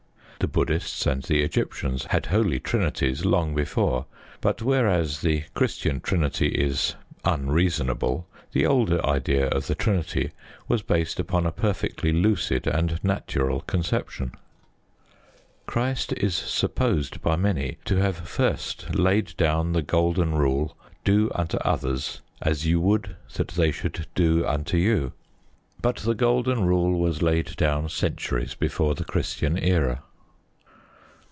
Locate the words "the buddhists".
0.41-1.05